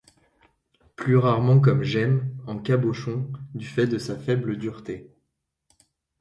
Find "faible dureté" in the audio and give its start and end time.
4.17-5.11